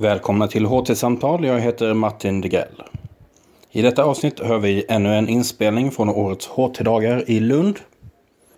Välkomna 0.00 0.48
till 0.48 0.66
HT-samtal. 0.66 1.44
Jag 1.44 1.60
heter 1.60 1.94
Martin 1.94 2.40
Degrell. 2.40 2.82
I 3.70 3.82
detta 3.82 4.04
avsnitt 4.04 4.40
hör 4.40 4.58
vi 4.58 4.84
ännu 4.88 5.14
en 5.14 5.28
inspelning 5.28 5.90
från 5.90 6.08
årets 6.08 6.46
HT-dagar 6.46 7.30
i 7.30 7.40
Lund. 7.40 7.78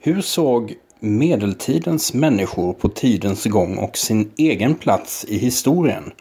Hur 0.01 0.21
såg 0.21 0.75
medeltidens 0.99 2.15
människor 2.15 2.73
på 2.73 2.89
tidens 2.89 3.45
gång 3.45 3.79
och 3.79 3.97
sin 3.97 4.31
egen 4.37 4.75
plats 4.75 5.25
i 5.29 5.39
historien? 5.39 6.13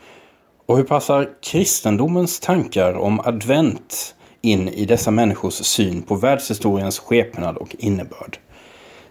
Och 0.66 0.78
hur 0.78 0.84
passar 0.84 1.30
kristendomens 1.42 2.40
tankar 2.40 2.94
om 2.94 3.20
advent 3.20 4.16
in 4.42 4.70
i 4.70 4.86
dessa 4.86 5.12
människors 5.12 5.54
syn 5.54 6.02
på 6.02 6.16
världshistoriens 6.16 7.00
skepnad 7.00 7.58
och 7.58 7.76
innebörd? 7.80 8.38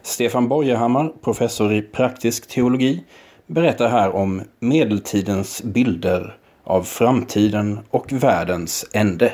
Stefan 0.03 0.49
Borgehammar, 0.49 1.13
professor 1.23 1.73
i 1.73 1.83
praktisk 1.83 2.49
teologi, 2.49 3.05
berättar 3.49 3.89
här 3.89 4.15
om 4.15 4.43
medeltidens 4.59 5.63
bilder 5.63 6.37
av 6.65 6.83
framtiden 6.83 7.81
och 7.91 8.13
världens 8.13 8.85
ände. 8.93 9.33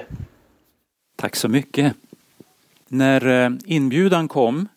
Tack 1.16 1.36
så 1.36 1.48
mycket. 1.48 1.94
När 2.88 3.44
eh, 3.44 3.50
inbjudan 3.64 4.28
kom 4.28 4.68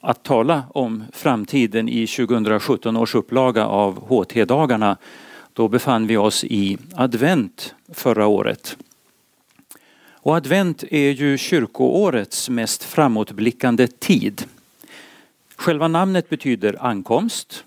att 0.00 0.22
tala 0.22 0.62
om 0.74 1.04
framtiden 1.12 1.88
i 1.88 2.06
2017 2.06 2.96
års 2.96 3.14
upplaga 3.14 3.66
av 3.66 4.08
HT-dagarna, 4.08 4.96
då 5.52 5.68
befann 5.68 6.06
vi 6.06 6.16
oss 6.16 6.44
i 6.44 6.78
advent 6.94 7.74
förra 7.92 8.26
året. 8.26 8.76
Och 10.12 10.36
advent 10.36 10.84
är 10.90 11.10
ju 11.10 11.38
kyrkoårets 11.38 12.48
mest 12.48 12.84
framåtblickande 12.84 13.86
tid. 13.86 14.44
Själva 15.56 15.88
namnet 15.88 16.28
betyder 16.28 16.84
ankomst 16.86 17.64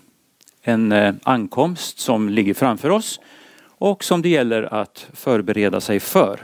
en 0.64 0.92
eh, 0.92 1.14
ankomst 1.22 1.98
som 1.98 2.28
ligger 2.28 2.54
framför 2.54 2.90
oss 2.90 3.20
och 3.66 4.04
som 4.04 4.22
det 4.22 4.28
gäller 4.28 4.74
att 4.74 5.08
förbereda 5.12 5.80
sig 5.80 6.00
för. 6.00 6.40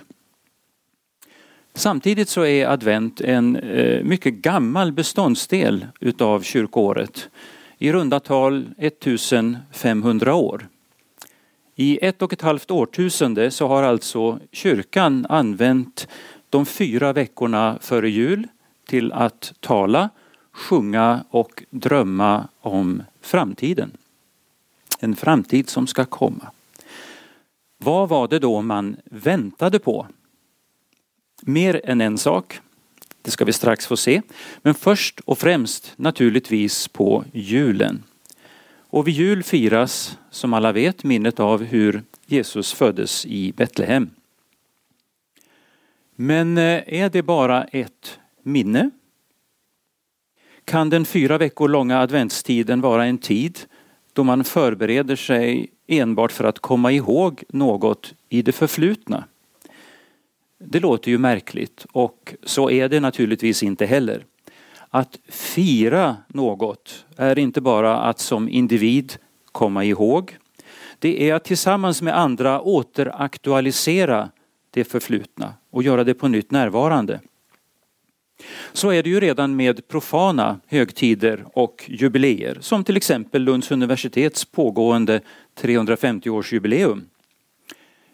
Samtidigt 1.74 2.29
så 2.29 2.45
är 2.45 2.66
advent 2.66 3.21
en 3.21 3.57
eh, 3.57 4.04
mycket 4.04 4.35
gammal 4.35 4.93
beståndsdel 4.93 5.87
utav 6.01 6.40
kyrkåret. 6.43 7.29
I 7.79 7.93
runda 7.93 8.21
tal 8.21 8.66
1500 8.79 10.34
år. 10.34 10.68
I 11.74 11.99
ett 12.02 12.23
och 12.23 12.32
ett 12.32 12.43
halvt 12.43 12.71
årtusende 12.71 13.51
så 13.51 13.66
har 13.66 13.82
alltså 13.82 14.38
kyrkan 14.52 15.27
använt 15.29 16.09
de 16.51 16.66
fyra 16.66 17.12
veckorna 17.12 17.79
före 17.80 18.10
jul 18.10 18.49
till 18.88 19.12
att 19.12 19.52
tala, 19.60 20.10
sjunga 20.52 21.24
och 21.30 21.62
drömma 21.71 22.49
om 22.60 23.02
framtiden 23.21 23.90
en 25.01 25.16
framtid 25.16 25.68
som 25.68 25.87
ska 25.87 26.04
komma. 26.04 26.51
Vad 27.79 28.09
var 28.09 28.29
det 28.29 28.38
då 28.38 28.62
man 28.62 28.96
väntade 29.04 29.79
på? 29.79 30.06
Mer 31.43 31.80
än 31.84 32.01
en 32.01 32.18
sak. 32.18 32.60
Det 33.23 33.30
ska 33.30 33.45
vi 33.45 33.52
strax 33.52 33.87
få 33.87 33.96
se. 33.96 34.23
Men 34.62 34.74
först 34.74 35.21
och 35.21 35.38
främst 35.38 35.93
naturligtvis 35.96 36.88
på 36.88 37.24
julen. 37.32 38.02
Och 38.93 39.09
vid 39.09 39.15
jul 39.15 39.43
firas, 39.43 40.18
som 40.30 40.54
alla 40.54 40.73
vet, 40.73 41.04
minnet 41.04 41.40
av 41.40 41.65
hur 41.65 42.02
Jesus 42.26 42.73
föddes 42.73 43.26
i 43.26 43.52
Betlehem. 43.52 44.10
Men 46.16 46.59
eh, 46.59 46.82
är 46.87 47.10
det 47.10 47.23
bara 47.23 47.65
ett 47.65 48.18
minne? 48.43 48.90
Kan 50.65 50.90
den 50.90 51.04
fyra 51.04 51.38
veckor 51.38 51.68
långa 51.68 51.98
adventstiden 51.98 52.80
vara 52.80 53.06
en 53.06 53.18
tid 53.18 53.59
då 54.21 54.24
man 54.24 54.45
förbereder 54.45 55.16
sig 55.16 55.71
enbart 55.87 56.32
för 56.32 56.45
att 56.45 56.59
komma 56.59 56.93
ihåg 56.93 57.43
något 57.49 58.15
i 58.29 58.43
det 58.43 58.52
förflutna. 58.52 59.24
Det 60.59 60.80
låter 60.80 61.10
ju 61.10 61.18
märkligt 61.18 61.87
och 61.93 62.35
så 62.43 62.71
är 62.71 62.88
det 62.88 63.01
naturligtvis 63.01 63.62
inte 63.62 63.87
heller. 63.87 64.25
Att 64.88 65.19
fira 65.28 66.17
något 66.28 67.05
är 67.17 67.39
inte 67.39 67.61
bara 67.61 67.99
att 67.99 68.19
som 68.19 68.49
individ 68.49 69.17
komma 69.53 69.84
ihåg. 69.84 70.37
Det 70.99 71.31
är 71.31 71.34
att 71.34 71.44
tillsammans 71.44 72.03
med 72.03 72.19
andra 72.19 72.61
återaktualisera 72.61 74.31
det 74.71 74.84
förflutna 74.84 75.55
och 75.71 75.83
göra 75.83 76.05
det 76.05 76.15
på 76.15 76.28
nytt 76.28 76.50
närvarande. 76.50 77.21
Så 78.73 78.91
är 78.91 79.03
det 79.03 79.11
ju 79.11 79.21
redan 79.21 79.56
med 79.56 79.89
profana 79.89 80.61
högtider 80.67 81.45
och 81.53 81.84
jubileer 81.89 82.59
som 82.61 82.84
till 82.84 82.97
exempel 82.97 83.43
Lunds 83.43 83.71
universitets 83.71 84.45
pågående 84.45 85.21
350-årsjubileum. 85.61 87.03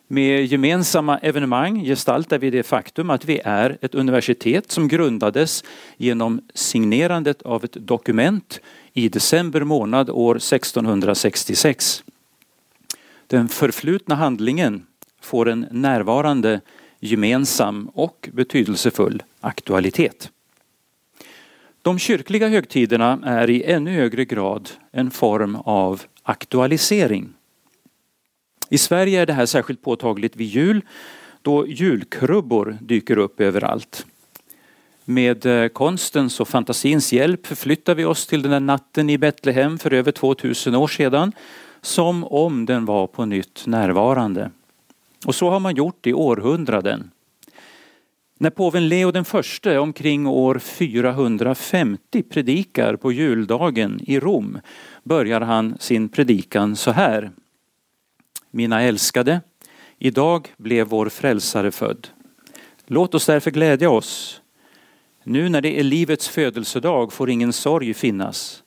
Med 0.09 0.44
gemensamma 0.44 1.19
evenemang 1.19 1.84
gestaltar 1.84 2.38
vi 2.38 2.50
det 2.50 2.62
faktum 2.62 3.10
att 3.10 3.25
vi 3.25 3.41
är 3.44 3.78
ett 3.81 3.94
universitet 3.94 4.70
som 4.70 4.88
grundades 4.88 5.65
genom 5.97 6.41
signerandet 6.54 7.42
av 7.42 7.65
ett 7.65 7.72
dokument 7.72 8.60
i 8.92 9.09
december 9.09 9.60
månad 9.60 10.10
år 10.10 10.36
1666. 10.36 12.04
Den 13.26 13.48
förflutna 13.48 14.15
handlingen 14.15 14.86
får 15.20 15.48
en 15.48 15.66
närvarande 15.70 16.60
gemensam 17.00 17.91
och 17.94 18.28
betydelsefull 18.32 19.22
aktualitet. 19.46 20.30
De 21.82 21.98
kyrkliga 21.98 22.48
högtiderna 22.48 23.20
är 23.24 23.50
i 23.50 23.64
ännu 23.64 23.90
högre 23.90 24.24
grad 24.24 24.70
en 24.92 25.10
form 25.10 25.56
av 25.56 26.02
aktualisering. 26.22 27.28
I 28.70 28.78
Sverige 28.78 29.20
är 29.20 29.26
det 29.26 29.32
här 29.32 29.46
särskilt 29.46 29.82
påtagligt 29.82 30.36
vid 30.36 30.46
jul 30.46 30.84
då 31.42 31.66
julkrubbor 31.66 32.78
dyker 32.80 33.18
upp 33.18 33.40
överallt. 33.40 34.06
Med 35.04 35.46
eh, 35.46 35.68
konstens 35.68 36.40
och 36.40 36.48
fantasins 36.48 37.12
hjälp 37.12 37.46
förflyttar 37.46 37.94
vi 37.94 38.04
oss 38.04 38.26
till 38.26 38.42
den 38.42 38.50
där 38.50 38.60
natten 38.60 39.10
i 39.10 39.18
Betlehem 39.18 39.78
för 39.78 39.92
över 39.92 40.12
2000 40.12 40.74
år 40.74 40.88
sedan 40.88 41.32
som 41.80 42.24
om 42.24 42.66
den 42.66 42.84
var 42.84 43.06
på 43.06 43.24
nytt 43.24 43.66
närvarande. 43.66 44.50
Och 45.26 45.34
så 45.34 45.50
har 45.50 45.60
man 45.60 45.74
gjort 45.74 46.06
i 46.06 46.12
århundraden. 46.12 47.10
När 48.38 48.50
påven 48.50 48.88
Leo 48.88 49.10
den 49.10 49.24
förste 49.24 49.78
omkring 49.78 50.26
år 50.26 50.58
450 50.58 52.22
predikar 52.22 52.97
på 52.97 53.12
juldagen 53.12 54.00
i 54.06 54.20
Rom 54.20 54.58
börjar 55.02 55.41
han 55.41 55.76
sin 55.80 56.08
predikan 56.08 56.76
så 56.76 56.91
här. 56.91 57.30
Mina 58.50 58.82
älskade, 58.82 59.41
idag 59.98 60.48
blev 60.56 60.86
vår 60.86 61.08
frälsare 61.08 61.70
född. 61.70 62.08
Låt 62.86 63.14
oss 63.14 63.26
därför 63.26 63.50
glädja 63.50 63.91
oss. 63.91 64.41
Nu 65.24 65.48
när 65.48 65.60
det 65.60 65.80
är 65.80 65.82
livets 65.82 66.28
födelsedag 66.28 67.12
får 67.12 67.30
ingen 67.30 67.53
sorg 67.53 67.94
finnas. 67.94 68.62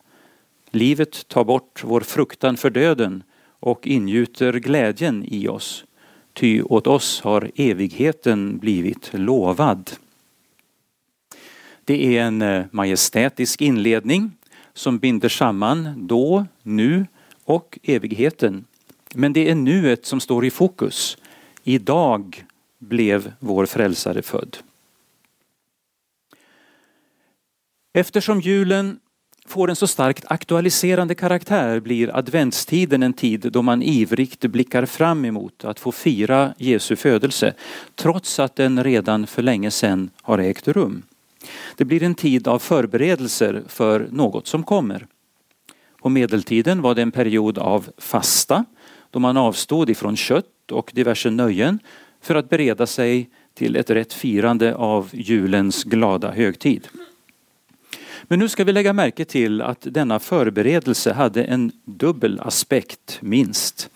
Livet 0.69 1.27
tar 1.27 1.43
bort 1.43 1.83
vår 1.83 2.01
fruktan 2.01 2.57
för 2.57 2.69
döden 2.69 3.23
och 3.59 3.87
ingjuter 3.87 4.53
glädjen 4.53 5.25
i 5.27 5.47
oss 5.47 5.85
ty 6.33 6.61
åt 6.61 6.87
oss 6.87 7.21
har 7.21 7.51
evigheten 7.55 8.57
blivit 8.57 9.09
lovad. 9.13 9.91
Det 11.85 12.17
är 12.17 12.21
en 12.21 12.41
eh, 12.41 12.65
majestätisk 12.71 13.61
inledning 13.61 14.31
som 14.73 14.97
binder 14.97 15.29
samman 15.29 16.07
då, 16.07 16.45
nu 16.63 17.07
och 17.43 17.79
evigheten. 17.83 18.65
Men 19.13 19.33
det 19.33 19.49
är 19.49 19.55
nuet 19.55 20.05
som 20.05 20.19
står 20.19 20.45
i 20.45 20.51
fokus. 20.51 21.17
Idag 21.63 22.45
blev 22.79 23.33
vår 23.39 23.65
frälsare 23.65 24.21
född. 24.21 24.57
Eftersom 27.93 28.41
julen 28.41 28.99
får 29.49 29.69
en 29.69 29.75
så 29.75 29.87
starkt 29.87 30.25
aktualiserande 30.27 31.15
karaktär 31.15 31.79
blir 31.79 32.15
adventstiden 32.15 33.03
en 33.03 33.13
tid 33.13 33.49
då 33.51 33.61
man 33.61 33.83
ivrigt 33.83 34.41
blickar 34.41 34.85
fram 34.85 35.25
emot 35.25 35.65
att 35.65 35.79
få 35.79 35.91
fira 35.91 36.53
Jesu 36.57 36.95
födelse 36.95 37.53
trots 37.95 38.39
att 38.39 38.55
den 38.55 38.83
redan 38.83 39.27
för 39.27 39.41
länge 39.41 39.71
sedan 39.71 40.09
har 40.21 40.37
ägt 40.37 40.67
rum. 40.67 41.03
Det 41.77 41.85
blir 41.85 42.03
en 42.03 42.15
tid 42.15 42.47
av 42.47 42.59
förberedelser 42.59 43.63
för 43.67 44.07
något 44.11 44.47
som 44.47 44.63
kommer. 44.63 45.07
På 46.01 46.09
medeltiden 46.09 46.81
var 46.81 46.95
det 46.95 47.01
en 47.01 47.11
period 47.11 47.57
av 47.57 47.89
fasta 47.97 48.65
då 49.11 49.19
man 49.19 49.37
avstod 49.37 49.89
ifrån 49.89 50.15
kött 50.15 50.71
och 50.71 50.91
diverse 50.93 51.29
nöjen 51.29 51.79
för 52.21 52.35
att 52.35 52.49
bereda 52.49 52.87
sig 52.87 53.29
till 53.53 53.75
ett 53.75 53.89
rätt 53.89 54.13
firande 54.13 54.75
av 54.75 55.09
julens 55.11 55.83
glada 55.83 56.31
högtid. 56.31 56.87
Men 58.31 58.39
nu 58.39 58.49
ska 58.49 58.63
vi 58.63 58.73
lägga 58.73 58.93
märke 58.93 59.25
till 59.25 59.61
att 59.61 59.77
denna 59.81 60.19
förberedelse 60.19 61.13
hade 61.13 61.43
en 61.43 61.71
dubbel 61.85 62.39
aspekt 62.39 63.17
minst. 63.21 63.89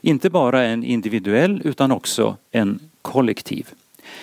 Inte 0.00 0.30
bara 0.30 0.62
en 0.62 0.84
individuell 0.84 1.60
utan 1.64 1.92
också 1.92 2.36
en 2.50 2.80
kollektiv. 3.02 3.68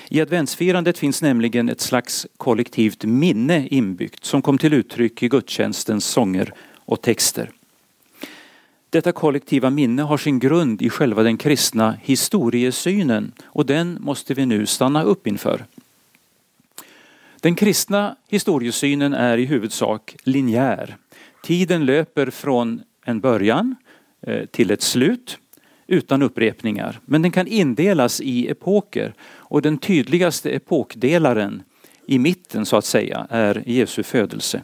I 0.10 0.22
adventsfirandet 0.22 0.98
finns 0.98 1.22
nämligen 1.22 1.70
ett 1.70 1.82
slags 1.82 2.28
kollektivt 2.38 3.06
minne 3.06 3.68
inbyggt 3.68 4.26
som 4.26 4.42
kom 4.42 4.58
till 4.58 4.74
uttryck 4.74 5.24
i 5.24 5.28
gudstjänstens 5.28 6.06
sånger 6.06 6.54
och 6.76 7.02
texter. 7.02 7.50
Detta 8.90 9.12
kollektiva 9.12 9.70
minne 9.70 10.02
har 10.02 10.18
sin 10.18 10.40
grund 10.40 10.82
i 10.82 10.90
själva 10.90 11.24
den 11.24 11.38
kristna 11.38 11.98
historiesynen 12.04 13.32
och 13.46 13.66
den 13.66 13.98
måste 14.02 14.34
vi 14.34 14.46
nu 14.46 14.66
stanna 14.66 15.04
upp 15.04 15.28
inför. 15.28 15.66
Den 17.42 17.56
kristna 17.56 18.16
historiesynen 18.30 19.14
är 19.14 19.38
i 19.38 19.46
huvudsak 19.46 20.16
linjär. 20.24 20.98
Tiden 21.44 21.86
löper 21.86 22.30
från 22.30 22.82
en 23.06 23.20
början 23.20 23.76
eh, 24.22 24.46
till 24.46 24.72
ett 24.72 24.82
slut 24.82 25.38
utan 25.88 26.22
upprepningar. 26.22 27.00
Men 27.06 27.22
den 27.22 27.32
kan 27.32 27.48
indelas 27.48 28.22
i 28.22 28.48
epoker 28.48 29.14
och 29.24 29.62
den 29.62 29.78
tydligaste 29.78 30.50
epokdelaren 30.50 31.64
i 32.08 32.20
mitten 32.20 32.66
så 32.66 32.78
att 32.78 32.86
säga 32.86 33.28
är 33.30 33.64
Jesu 33.66 34.04
födelse. 34.04 34.62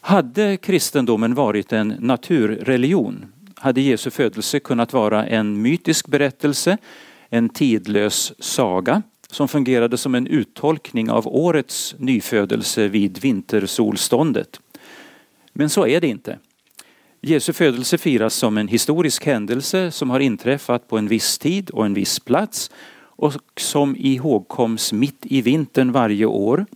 Hade 0.00 0.56
kristendomen 0.56 1.34
varit 1.34 1.72
en 1.72 1.88
naturreligion 1.88 3.26
hade 3.54 3.80
Jesu 3.80 4.10
födelse 4.10 4.60
kunnat 4.60 4.92
vara 4.92 5.26
en 5.26 5.62
mytisk 5.62 6.06
berättelse, 6.06 6.78
en 7.28 7.48
tidlös 7.48 8.32
saga 8.38 9.02
som 9.30 9.48
fungerade 9.48 9.98
som 9.98 10.14
en 10.14 10.26
uttolkning 10.26 11.10
av 11.10 11.28
årets 11.28 11.94
nyfödelse 11.98 12.88
vid 12.88 13.18
vintersolståndet. 13.18 14.60
Men 15.52 15.70
så 15.70 15.86
är 15.86 16.00
det 16.00 16.06
inte. 16.06 16.38
Jesu 17.20 17.52
födelse 17.52 17.98
firas 17.98 18.34
som 18.34 18.58
en 18.58 18.68
historisk 18.68 19.26
händelse 19.26 19.90
som 19.90 20.10
har 20.10 20.20
inträffat 20.20 20.88
på 20.88 20.98
en 20.98 21.08
viss 21.08 21.38
tid 21.38 21.70
och 21.70 21.86
en 21.86 21.94
viss 21.94 22.20
plats 22.20 22.70
och 22.96 23.34
som 23.56 23.96
ihågkoms 23.96 24.92
mitt 24.92 25.26
i 25.26 25.42
vintern 25.42 25.92
varje 25.92 26.26
år. 26.26 26.66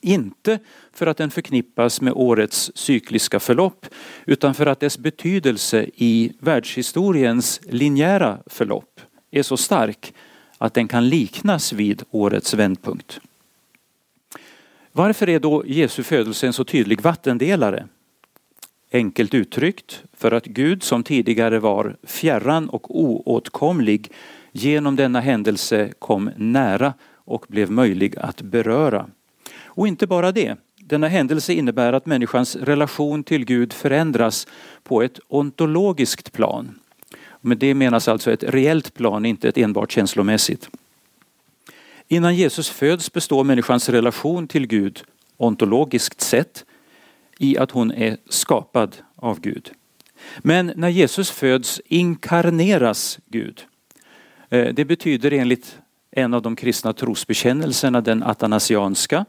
Inte 0.00 0.58
för 0.92 1.06
att 1.06 1.16
den 1.16 1.30
förknippas 1.30 2.00
med 2.00 2.12
årets 2.16 2.70
cykliska 2.74 3.40
förlopp 3.40 3.86
utan 4.26 4.54
för 4.54 4.66
att 4.66 4.80
dess 4.80 4.98
betydelse 4.98 5.86
i 5.94 6.32
världshistoriens 6.38 7.60
linjära 7.64 8.38
förlopp 8.46 9.00
är 9.30 9.42
så 9.42 9.56
stark 9.56 10.14
att 10.62 10.74
den 10.74 10.88
kan 10.88 11.08
liknas 11.08 11.72
vid 11.72 12.02
årets 12.10 12.54
vändpunkt. 12.54 13.20
Varför 14.92 15.28
är 15.28 15.40
då 15.40 15.62
Jesu 15.66 16.02
födelse 16.02 16.46
en 16.46 16.52
så 16.52 16.64
tydlig 16.64 17.00
vattendelare? 17.00 17.86
Enkelt 18.92 19.34
uttryckt 19.34 20.02
för 20.16 20.32
att 20.32 20.44
Gud 20.44 20.82
som 20.82 21.02
tidigare 21.02 21.58
var 21.58 21.96
fjärran 22.02 22.68
och 22.68 23.00
oåtkomlig 23.00 24.12
genom 24.52 24.96
denna 24.96 25.20
händelse 25.20 25.92
kom 25.98 26.30
nära 26.36 26.94
och 27.14 27.44
blev 27.48 27.70
möjlig 27.70 28.18
att 28.18 28.42
beröra. 28.42 29.06
Och 29.64 29.88
inte 29.88 30.06
bara 30.06 30.32
det. 30.32 30.56
Denna 30.76 31.08
händelse 31.08 31.52
innebär 31.52 31.92
att 31.92 32.06
människans 32.06 32.56
relation 32.56 33.24
till 33.24 33.44
Gud 33.44 33.72
förändras 33.72 34.46
på 34.82 35.02
ett 35.02 35.20
ontologiskt 35.28 36.32
plan. 36.32 36.78
Med 37.44 37.58
det 37.58 37.74
menas 37.74 38.08
alltså 38.08 38.32
ett 38.32 38.42
reellt 38.42 38.94
plan, 38.94 39.26
inte 39.26 39.48
ett 39.48 39.58
enbart 39.58 39.92
känslomässigt. 39.92 40.68
Innan 42.08 42.36
Jesus 42.36 42.68
föds 42.68 43.12
består 43.12 43.44
människans 43.44 43.88
relation 43.88 44.48
till 44.48 44.66
Gud 44.66 45.04
ontologiskt 45.36 46.20
sett 46.20 46.64
i 47.38 47.58
att 47.58 47.70
hon 47.70 47.92
är 47.92 48.16
skapad 48.28 48.96
av 49.16 49.40
Gud. 49.40 49.70
Men 50.38 50.72
när 50.76 50.88
Jesus 50.88 51.30
föds 51.30 51.80
inkarneras 51.84 53.18
Gud. 53.26 53.62
Eh, 54.50 54.74
det 54.74 54.84
betyder 54.84 55.32
enligt 55.32 55.78
en 56.10 56.34
av 56.34 56.42
de 56.42 56.56
kristna 56.56 56.92
trosbekännelserna, 56.92 58.00
den 58.00 58.22
atanasianska, 58.22 59.24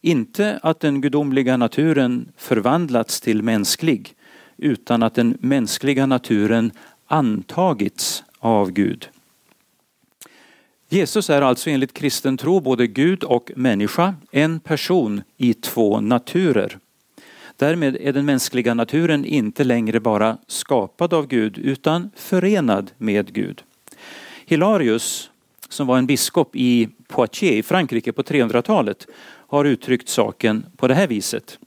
inte 0.00 0.58
att 0.62 0.80
den 0.80 1.00
gudomliga 1.00 1.56
naturen 1.56 2.32
förvandlats 2.36 3.20
till 3.20 3.42
mänsklig, 3.42 4.14
utan 4.56 5.02
att 5.02 5.14
den 5.14 5.38
mänskliga 5.40 6.06
naturen 6.06 6.72
antagits 7.10 8.24
av 8.38 8.70
Gud. 8.70 9.08
Jesus 10.88 11.30
är 11.30 11.42
alltså 11.42 11.70
enligt 11.70 11.94
kristen 11.94 12.36
tro 12.36 12.60
både 12.60 12.86
Gud 12.86 13.24
och 13.24 13.50
människa, 13.56 14.14
en 14.30 14.60
person 14.60 15.22
i 15.36 15.54
två 15.54 16.00
naturer. 16.00 16.78
Därmed 17.56 17.96
är 17.96 18.12
den 18.12 18.26
mänskliga 18.26 18.74
naturen 18.74 19.24
inte 19.24 19.64
längre 19.64 20.00
bara 20.00 20.38
skapad 20.46 21.14
av 21.14 21.26
Gud 21.26 21.58
utan 21.58 22.10
förenad 22.16 22.90
med 22.98 23.32
Gud. 23.32 23.62
Hilarius, 24.46 25.30
som 25.68 25.86
var 25.86 25.98
en 25.98 26.06
biskop 26.06 26.56
i 26.56 26.88
Poitiers 27.08 27.52
i 27.58 27.62
Frankrike 27.62 28.12
på 28.12 28.22
300-talet, 28.22 29.06
har 29.46 29.64
uttryckt 29.64 30.08
saken 30.08 30.66
på 30.76 30.88
det 30.88 30.94
här 30.94 31.06
viset. 31.06 31.58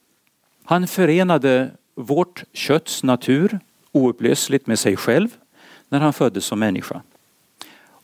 Han 0.63 0.87
förenade 0.87 1.71
vårt 1.95 2.43
kötts 2.53 3.03
natur 3.03 3.59
oupplösligt 3.93 4.67
med 4.67 4.79
sig 4.79 4.97
själv 4.97 5.27
när 5.89 5.99
han 5.99 6.13
föddes 6.13 6.45
som 6.45 6.59
människa 6.59 7.01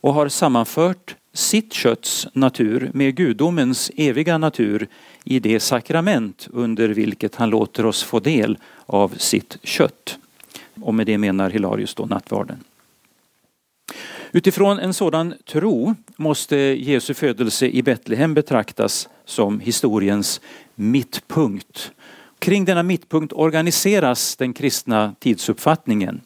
och 0.01 0.13
har 0.13 0.29
sammanfört 0.29 1.15
sitt 1.33 1.73
kötts 1.73 2.27
natur 2.33 2.91
med 2.93 3.15
gudomens 3.15 3.91
eviga 3.95 4.37
natur 4.37 4.87
i 5.23 5.39
det 5.39 5.59
sakrament 5.59 6.47
under 6.51 6.89
vilket 6.89 7.35
han 7.35 7.49
låter 7.49 7.85
oss 7.85 8.03
få 8.03 8.19
del 8.19 8.57
av 8.85 9.13
sitt 9.17 9.57
kött. 9.63 10.17
Och 10.81 10.93
med 10.93 11.05
det 11.05 11.17
menar 11.17 11.49
Hilarius 11.49 11.95
då 11.95 12.05
nattvarden. 12.05 12.63
Utifrån 14.31 14.79
en 14.79 14.93
sådan 14.93 15.33
tro 15.45 15.95
måste 16.15 16.55
Jesu 16.57 17.13
födelse 17.13 17.67
i 17.67 17.81
Betlehem 17.81 18.33
betraktas 18.33 19.09
som 19.25 19.59
historiens 19.59 20.41
mittpunkt. 20.75 21.91
Kring 22.39 22.65
denna 22.65 22.83
mittpunkt 22.83 23.33
organiseras 23.33 24.35
den 24.35 24.53
kristna 24.53 25.15
tidsuppfattningen. 25.19 26.21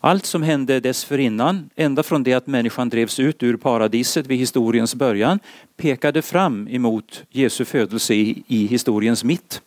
Allt 0.00 0.26
som 0.26 0.42
hände 0.42 0.80
dessförinnan, 0.80 1.70
ända 1.76 2.02
från 2.02 2.22
det 2.22 2.34
att 2.34 2.46
människan 2.46 2.88
drevs 2.88 3.20
ut 3.20 3.42
ur 3.42 3.56
paradiset 3.56 4.26
vid 4.26 4.38
historiens 4.38 4.94
början, 4.94 5.38
pekade 5.76 6.22
fram 6.22 6.68
emot 6.68 7.24
Jesu 7.30 7.64
födelse 7.64 8.14
i, 8.14 8.42
i 8.46 8.66
historiens 8.66 9.24
mitt. 9.24 9.62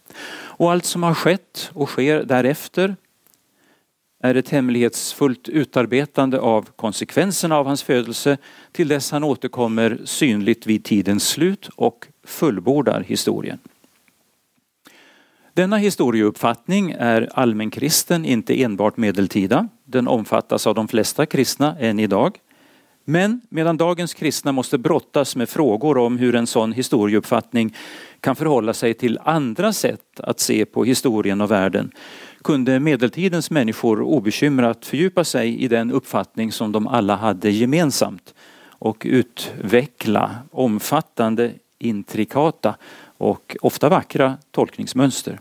Och 0.58 0.72
allt 0.72 0.86
som 0.86 1.04
har 1.04 1.14
skett 1.14 1.72
och 1.74 1.90
sker 1.90 2.24
därefter 2.24 2.96
är 4.24 4.36
ett 4.36 4.50
hemlighetsfullt 4.50 5.50
utarbetande 5.50 6.40
av 6.40 6.70
konsekvenserna 6.76 7.58
av 7.58 7.66
hans 7.68 7.84
födelse 7.84 8.38
till 8.72 8.88
dess 8.88 9.12
han 9.12 9.24
återkommer 9.24 10.02
synligt 10.06 10.68
vid 10.68 10.84
tidens 10.84 11.28
slut 11.28 11.70
och 11.76 12.08
fullbordar 12.24 13.02
historien. 13.08 13.60
Denna 15.56 15.78
historieuppfattning 15.78 16.96
är 17.00 17.30
allmänkristen, 17.34 18.26
inte 18.26 18.64
enbart 18.64 18.98
medeltida. 18.98 19.68
Den 19.86 20.08
omfattas 20.08 20.68
av 20.68 20.76
de 20.76 20.88
flesta 20.88 21.26
kristna 21.26 21.80
än 21.80 22.00
idag. 22.00 22.38
Men 23.06 23.42
medan 23.50 23.78
dagens 23.78 24.14
kristna 24.14 24.52
måste 24.52 24.78
brottas 24.78 25.36
med 25.36 25.50
frågor 25.50 25.98
om 25.98 26.18
hur 26.18 26.36
en 26.36 26.48
sån 26.48 26.74
historieuppfattning 26.74 27.76
kan 28.20 28.36
förhålla 28.36 28.74
sig 28.74 28.94
till 28.94 29.20
andra 29.24 29.74
sätt 29.74 30.20
att 30.20 30.40
se 30.40 30.66
på 30.66 30.84
historien 30.84 31.42
och 31.42 31.52
världen 31.52 31.92
kunde 32.44 32.80
medeltidens 32.80 33.52
människor 33.52 34.02
obekymrat 34.02 34.86
fördjupa 34.86 35.24
sig 35.24 35.64
i 35.64 35.68
den 35.68 35.92
uppfattning 35.92 36.52
som 36.52 36.72
de 36.72 36.88
alla 36.88 37.16
hade 37.16 37.50
gemensamt 37.50 38.34
och 38.70 39.04
utveckla 39.06 40.36
omfattande, 40.52 41.52
intrikata 41.80 42.76
och 43.18 43.58
ofta 43.62 43.90
vackra 43.90 44.38
tolkningsmönster. 44.52 45.40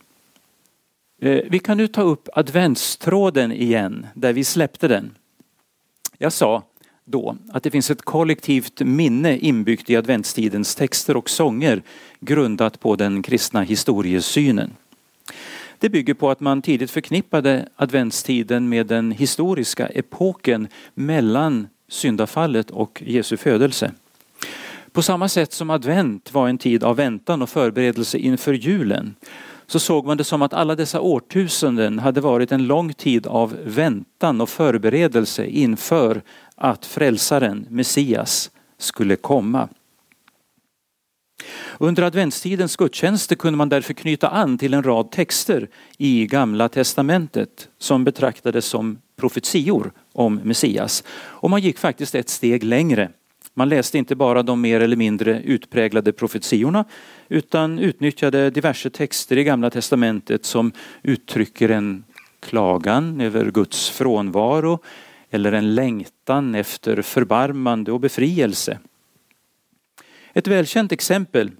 Eh, 1.21 1.41
vi 1.51 1.59
kan 1.59 1.77
nu 1.77 1.87
ta 1.87 2.03
upp 2.03 2.29
adventstråden 2.33 3.53
igen, 3.53 4.07
där 4.15 4.33
vi 4.33 4.45
släppte 4.45 4.89
den. 4.89 5.15
Jag 6.19 6.33
sa 6.33 6.63
då 7.05 7.37
att 7.53 7.63
det 7.63 7.71
finns 7.71 7.91
ett 7.91 8.03
kollektivt 8.03 8.81
minne 8.81 9.39
inbyggt 9.39 9.91
i 9.91 9.97
adventstidens 9.97 10.75
texter 10.75 11.17
och 11.17 11.31
sånger 11.31 11.83
grundat 12.21 12.81
på 12.81 12.97
den 12.97 13.23
kristna 13.23 13.63
historiesynen. 13.63 14.71
Det 15.79 15.89
bygger 15.89 16.15
på 16.15 16.31
att 16.31 16.41
man 16.41 16.63
tidigt 16.63 16.91
förknippade 16.91 17.69
adventstiden 17.77 18.69
med 18.69 18.87
den 18.87 19.13
historiska 19.13 19.87
epoken 19.87 20.69
mellan 20.95 21.69
syndafallet 21.89 22.71
och 22.71 23.03
Jesu 23.07 23.37
födelse. 23.37 23.93
På 24.93 25.03
samma 25.03 25.29
sätt 25.29 25.53
som 25.53 25.71
advent 25.71 26.33
var 26.33 26.49
en 26.49 26.59
tid 26.59 26.85
av 26.85 26.97
väntan 26.97 27.43
och 27.43 27.49
förberedelse 27.49 28.19
inför 28.19 28.53
julen 28.53 29.15
så 29.67 29.79
såg 29.79 30.07
man 30.07 30.17
det 30.17 30.25
som 30.25 30.43
att 30.43 30.53
alla 30.53 30.75
dessa 30.75 31.01
årtusenden 31.01 31.99
hade 31.99 32.21
varit 32.21 32.53
en 32.53 32.67
lång 32.67 32.93
tid 32.93 33.27
av 33.27 33.57
väntan 33.65 34.41
och 34.41 34.49
förberedelse 34.49 35.47
inför 35.47 36.23
att 36.57 36.87
frälsaren, 36.87 37.67
Messias, 37.71 38.51
skulle 38.79 39.17
komma. 39.17 39.69
Under 41.79 42.03
adventstidens 42.03 42.77
gudstjänster 42.77 43.37
kunde 43.37 43.57
man 43.57 43.69
därför 43.69 43.95
knyta 43.95 44.29
an 44.29 44.59
till 44.59 44.75
en 44.75 44.83
rad 44.83 45.11
texter 45.11 45.69
i 45.99 46.27
Gamla 46.27 46.69
testamentet 46.69 47.69
som 47.79 48.05
betraktades 48.05 48.67
som 48.67 48.99
profetior 49.17 49.93
om 50.13 50.35
Messias. 50.35 51.05
Och 51.11 51.51
man 51.51 51.61
gick 51.61 51.79
faktiskt 51.79 52.15
ett 52.15 52.29
steg 52.29 52.65
längre. 52.65 53.11
Man 53.55 53.69
läste 53.69 53.99
inte 53.99 54.17
bara 54.17 54.43
de 54.43 54.61
mer 54.61 54.81
eller 54.81 54.97
mindre 54.97 55.43
utpräglade 55.43 56.13
profetiorna 56.13 56.85
utan 57.29 57.79
utnyttjade 57.79 58.51
diverse 58.51 58.91
texter 58.91 59.37
i 59.37 59.45
Gamla 59.45 59.71
testamentet 59.71 60.45
som 60.45 60.73
uttrycker 61.03 61.69
en 61.69 62.05
klagan 62.41 63.21
över 63.21 63.51
Guds 63.51 63.91
frånvaro 63.91 64.79
eller 65.31 65.53
en 65.53 65.75
längtan 65.75 66.55
efter 66.55 67.03
förbarmande 67.03 67.93
och 67.93 68.01
befrielse. 68.01 68.79
Ett 70.33 70.47
välkänt 70.47 70.93
exempel 70.93 71.51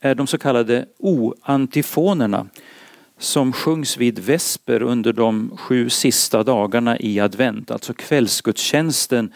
är 0.00 0.14
de 0.14 0.26
så 0.26 0.38
kallade 0.38 0.86
o-antifonerna 0.98 2.46
som 3.18 3.52
sjungs 3.52 3.96
vid 3.96 4.18
vesper 4.18 4.82
under 4.82 5.12
de 5.12 5.56
sju 5.56 5.90
sista 5.90 6.42
dagarna 6.42 6.98
i 6.98 7.20
advent, 7.20 7.70
alltså 7.70 7.94
kvällsgudstjänsten 7.94 9.32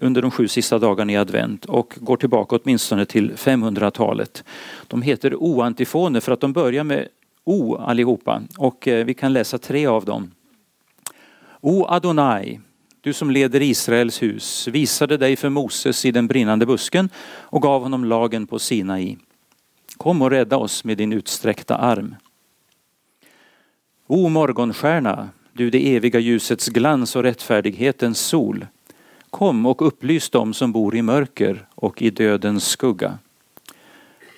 under 0.00 0.22
de 0.22 0.30
sju 0.30 0.48
sista 0.48 0.78
dagarna 0.78 1.12
i 1.12 1.16
advent 1.16 1.64
och 1.64 1.94
går 2.00 2.16
tillbaka 2.16 2.56
åtminstone 2.56 3.06
till 3.06 3.32
500-talet. 3.32 4.44
De 4.86 5.02
heter 5.02 5.34
o-antifoner 5.34 6.20
för 6.20 6.32
att 6.32 6.40
de 6.40 6.52
börjar 6.52 6.84
med 6.84 7.08
O 7.44 7.76
allihopa 7.76 8.42
och 8.58 8.88
eh, 8.88 9.04
vi 9.04 9.14
kan 9.14 9.32
läsa 9.32 9.58
tre 9.58 9.86
av 9.86 10.04
dem. 10.04 10.30
O 11.60 11.86
Adonai, 11.88 12.60
du 13.00 13.12
som 13.12 13.30
leder 13.30 13.62
Israels 13.62 14.22
hus, 14.22 14.68
visade 14.68 15.16
dig 15.16 15.36
för 15.36 15.48
Moses 15.48 16.04
i 16.04 16.10
den 16.10 16.26
brinnande 16.26 16.66
busken 16.66 17.08
och 17.26 17.62
gav 17.62 17.82
honom 17.82 18.04
lagen 18.04 18.46
på 18.46 18.58
Sinai. 18.58 19.16
Kom 19.96 20.22
och 20.22 20.30
rädda 20.30 20.56
oss 20.56 20.84
med 20.84 20.98
din 20.98 21.12
utsträckta 21.12 21.76
arm. 21.76 22.14
O 24.06 24.28
morgonstjärna, 24.28 25.28
du 25.52 25.70
det 25.70 25.96
eviga 25.96 26.18
ljusets 26.18 26.68
glans 26.68 27.16
och 27.16 27.22
rättfärdighetens 27.22 28.18
sol. 28.18 28.66
Kom 29.30 29.66
och 29.66 29.86
upplys 29.86 30.30
dem 30.30 30.54
som 30.54 30.72
bor 30.72 30.96
i 30.96 31.02
mörker 31.02 31.66
och 31.74 32.02
i 32.02 32.10
dödens 32.10 32.68
skugga. 32.68 33.18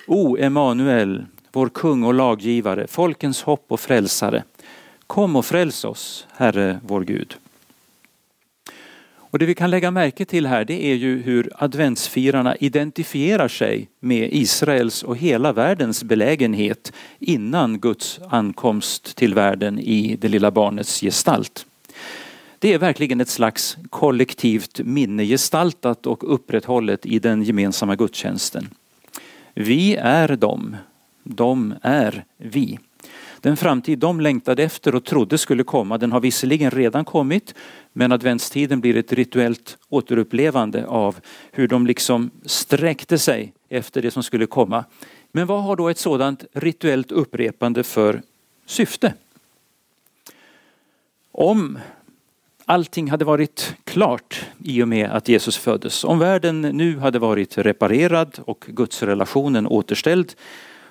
O 0.07 0.37
Emanuel, 0.37 1.25
vår 1.51 1.69
kung 1.69 2.03
och 2.03 2.13
laggivare, 2.13 2.87
folkens 2.87 3.41
hopp 3.41 3.65
och 3.67 3.79
frälsare. 3.79 4.43
Kom 5.07 5.35
och 5.35 5.45
fräls 5.45 5.85
oss, 5.85 6.27
Herre 6.31 6.79
vår 6.83 7.01
Gud. 7.01 7.35
Och 9.31 9.39
det 9.39 9.45
vi 9.45 9.55
kan 9.55 9.69
lägga 9.69 9.91
märke 9.91 10.25
till 10.25 10.45
här 10.45 10.65
det 10.65 10.85
är 10.85 10.95
ju 10.95 11.21
hur 11.21 11.51
adventsfirarna 11.55 12.55
identifierar 12.55 13.47
sig 13.47 13.89
med 13.99 14.29
Israels 14.33 15.03
och 15.03 15.17
hela 15.17 15.53
världens 15.53 16.03
belägenhet 16.03 16.93
innan 17.19 17.79
Guds 17.79 18.19
ankomst 18.29 19.15
till 19.15 19.33
världen 19.33 19.79
i 19.79 20.15
det 20.15 20.27
lilla 20.27 20.51
barnets 20.51 21.01
gestalt. 21.01 21.65
Det 22.61 22.73
är 22.73 22.77
verkligen 22.77 23.21
ett 23.21 23.29
slags 23.29 23.77
kollektivt 23.89 24.79
minne 24.79 25.25
gestaltat 25.25 26.07
och 26.07 26.33
upprätthållet 26.33 27.05
i 27.05 27.19
den 27.19 27.43
gemensamma 27.43 27.95
gudstjänsten. 27.95 28.69
Vi 29.53 29.95
är 29.95 30.35
dem, 30.35 30.75
de 31.23 31.73
är 31.81 32.25
vi. 32.37 32.79
Den 33.41 33.57
framtid 33.57 33.99
de 33.99 34.19
längtade 34.19 34.63
efter 34.63 34.95
och 34.95 35.05
trodde 35.05 35.37
skulle 35.37 35.63
komma, 35.63 35.97
den 35.97 36.11
har 36.11 36.19
visserligen 36.19 36.71
redan 36.71 37.05
kommit, 37.05 37.55
men 37.93 38.11
adventstiden 38.11 38.81
blir 38.81 38.97
ett 38.97 39.13
rituellt 39.13 39.77
återupplevande 39.89 40.85
av 40.87 41.15
hur 41.51 41.67
de 41.67 41.87
liksom 41.87 42.31
sträckte 42.45 43.17
sig 43.17 43.53
efter 43.69 44.01
det 44.01 44.11
som 44.11 44.23
skulle 44.23 44.45
komma. 44.45 44.85
Men 45.31 45.47
vad 45.47 45.63
har 45.63 45.75
då 45.75 45.89
ett 45.89 45.97
sådant 45.97 46.45
rituellt 46.53 47.11
upprepande 47.11 47.83
för 47.83 48.21
syfte? 48.65 49.13
Om 51.31 51.79
allting 52.69 53.09
hade 53.09 53.25
varit 53.25 53.75
klart 53.83 54.45
i 54.63 54.83
och 54.83 54.87
med 54.87 55.09
att 55.09 55.27
Jesus 55.27 55.57
föddes, 55.57 56.03
om 56.03 56.19
världen 56.19 56.61
nu 56.61 56.97
hade 56.97 57.19
varit 57.19 57.57
reparerad 57.57 58.39
och 58.45 58.65
gudsrelationen 58.67 59.67
återställd, 59.67 60.33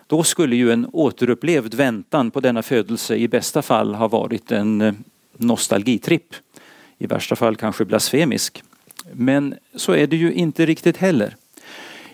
då 0.06 0.22
skulle 0.22 0.56
ju 0.56 0.72
en 0.72 0.88
återupplevd 0.92 1.74
väntan 1.74 2.30
på 2.30 2.40
denna 2.40 2.62
födelse 2.62 3.16
i 3.16 3.28
bästa 3.28 3.62
fall 3.62 3.94
ha 3.94 4.08
varit 4.08 4.52
en 4.52 4.80
eh, 4.80 4.94
nostalgitripp. 5.36 6.34
I 6.98 7.06
värsta 7.06 7.36
fall 7.36 7.56
kanske 7.56 7.84
blasfemisk. 7.84 8.62
Men 9.12 9.54
så 9.74 9.92
är 9.92 10.06
det 10.06 10.16
ju 10.16 10.32
inte 10.32 10.66
riktigt 10.66 10.96
heller. 10.96 11.36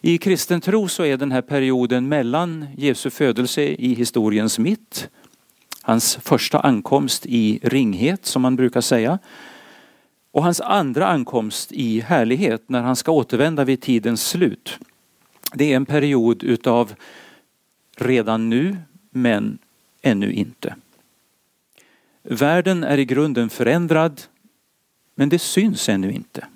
I 0.00 0.18
kristen 0.18 0.60
tro 0.60 0.88
så 0.88 1.04
är 1.04 1.16
den 1.16 1.32
här 1.32 1.42
perioden 1.42 2.08
mellan 2.08 2.66
Jesu 2.76 3.10
födelse 3.10 3.62
i 3.62 3.94
historiens 3.94 4.58
mitt, 4.58 5.08
hans 5.82 6.16
första 6.16 6.60
ankomst 6.60 7.26
i 7.26 7.60
ringhet 7.62 8.26
som 8.26 8.42
man 8.42 8.56
brukar 8.56 8.80
säga, 8.80 9.18
och 10.34 10.42
hans 10.42 10.60
andra 10.60 11.06
ankomst 11.06 11.72
i 11.72 12.00
härlighet 12.00 12.68
när 12.68 12.82
han 12.82 12.96
ska 12.96 13.12
återvända 13.12 13.64
vid 13.64 13.80
tidens 13.80 14.28
slut. 14.28 14.78
Det 15.52 15.72
är 15.72 15.76
en 15.76 15.86
period 15.86 16.42
utav 16.42 16.94
redan 17.96 18.50
nu, 18.50 18.76
men 19.10 19.58
ännu 20.02 20.32
inte. 20.32 20.74
Världen 22.22 22.84
är 22.84 22.98
i 22.98 23.04
grunden 23.04 23.50
förändrad, 23.50 24.20
men 25.14 25.28
det 25.28 25.38
syns 25.38 25.88
ännu 25.88 26.12
inte. 26.12 26.46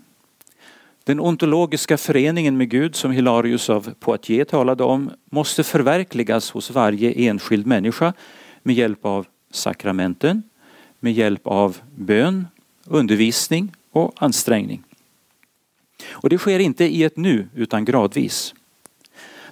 Den 1.05 1.21
ontologiska 1.21 1.97
föreningen 1.97 2.57
med 2.57 2.71
Gud 2.71 2.97
som 2.97 3.11
Hilarius 3.11 3.71
av 3.71 3.95
Poitiers 4.01 4.49
talade 4.49 4.85
om 4.85 5.11
måste 5.31 5.65
förverkligas 5.65 6.51
hos 6.51 6.71
varje 6.71 7.13
enskild 7.13 7.67
människa 7.67 8.13
med 8.63 8.75
hjälp 8.75 9.05
av 9.05 9.27
sakramenten, 9.51 10.43
med 11.01 11.13
hjälp 11.13 11.47
av 11.47 11.77
bön, 11.97 12.47
undervisning 12.89 13.73
och 13.93 14.13
ansträngning. 14.17 14.83
Och 16.11 16.29
det 16.29 16.39
sker 16.39 16.59
inte 16.59 16.85
i 16.85 17.05
ett 17.05 17.17
nu 17.17 17.49
utan 17.55 17.85
gradvis. 17.85 18.55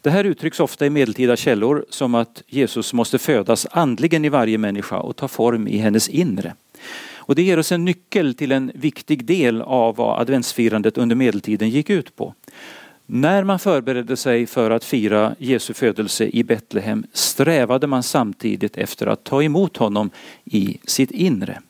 Det 0.00 0.10
här 0.10 0.24
uttrycks 0.24 0.60
ofta 0.60 0.86
i 0.86 0.90
medeltida 0.90 1.36
källor 1.36 1.84
som 1.90 2.14
att 2.14 2.42
Jesus 2.46 2.92
måste 2.92 3.18
födas 3.18 3.66
andligen 3.70 4.24
i 4.24 4.28
varje 4.28 4.58
människa 4.58 4.98
och 4.98 5.16
ta 5.16 5.28
form 5.28 5.68
i 5.68 5.76
hennes 5.78 6.08
inre. 6.08 6.54
Och 7.16 7.34
det 7.34 7.42
ger 7.42 7.58
oss 7.58 7.72
en 7.72 7.84
nyckel 7.84 8.34
till 8.34 8.52
en 8.52 8.72
viktig 8.74 9.24
del 9.24 9.62
av 9.62 9.96
vad 9.96 10.20
adventsfirandet 10.20 10.98
under 10.98 11.16
medeltiden 11.16 11.70
gick 11.70 11.90
ut 11.90 12.16
på. 12.16 12.34
När 13.06 13.44
man 13.44 13.58
förberedde 13.58 14.16
sig 14.16 14.46
för 14.46 14.70
att 14.70 14.84
fira 14.84 15.34
Jesu 15.38 15.74
födelse 15.74 16.24
i 16.32 16.44
Betlehem 16.44 17.06
strävade 17.12 17.86
man 17.86 18.02
samtidigt 18.02 18.76
efter 18.76 19.06
att 19.06 19.24
ta 19.24 19.42
emot 19.42 19.76
honom 19.76 20.10
i 20.44 20.78
sitt 20.84 21.10
inre. 21.10 21.60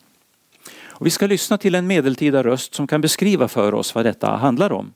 Och 0.98 1.06
vi 1.06 1.10
ska 1.10 1.26
lyssna 1.26 1.58
till 1.58 1.74
en 1.74 1.86
medeltida 1.86 2.42
röst 2.42 2.74
som 2.74 2.86
kan 2.86 3.00
beskriva 3.00 3.48
för 3.48 3.74
oss 3.74 3.94
vad 3.94 4.04
detta 4.04 4.36
handlar 4.36 4.72
om. 4.72 4.92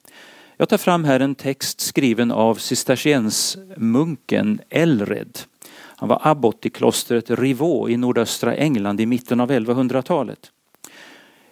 Jag 0.57 0.69
tar 0.69 0.79
fram 0.79 1.05
här 1.05 1.21
en 1.21 1.35
text 1.35 1.81
skriven 1.81 2.31
av 2.31 2.55
cisterciensmunken 2.55 4.61
Elred. 4.71 5.39
Han 5.73 6.09
var 6.09 6.21
abbot 6.23 6.67
i 6.67 6.71
klostret 6.71 7.31
Rivaux 7.31 7.91
i 7.91 7.97
nordöstra 7.97 8.55
England 8.55 9.01
i 9.01 9.07
mitten 9.07 9.41
av 9.41 9.51
1100-talet. 9.51 10.51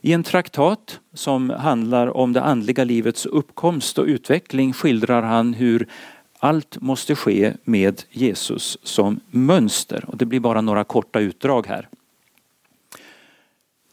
I 0.00 0.12
en 0.12 0.23
traktat 0.23 1.00
som 1.14 1.50
handlar 1.50 2.17
om 2.17 2.33
det 2.33 2.43
andliga 2.43 2.85
livets 2.85 3.26
uppkomst 3.26 3.99
och 3.99 4.05
utveckling 4.05 4.73
skildrar 4.73 5.23
han 5.23 5.55
hur 5.55 5.88
allt 6.38 6.81
måste 6.81 7.14
ske 7.14 7.52
med 7.64 8.02
Jesus 8.11 8.78
som 8.83 9.21
mönster. 9.31 10.05
Och 10.09 10.17
det 10.17 10.26
blir 10.26 10.40
bara 10.40 10.61
några 10.61 10.85
korta 10.85 11.21
utdrag 11.21 11.67
här. 11.67 11.88